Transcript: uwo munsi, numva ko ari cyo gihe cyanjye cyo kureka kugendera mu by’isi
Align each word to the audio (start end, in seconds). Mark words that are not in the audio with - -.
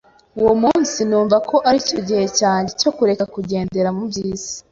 uwo 0.39 0.53
munsi, 0.61 0.99
numva 1.09 1.37
ko 1.49 1.55
ari 1.69 1.79
cyo 1.87 1.99
gihe 2.07 2.25
cyanjye 2.39 2.71
cyo 2.81 2.91
kureka 2.97 3.23
kugendera 3.33 3.89
mu 3.97 4.03
by’isi 4.09 4.53